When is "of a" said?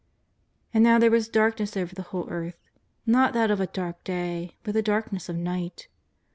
3.51-3.67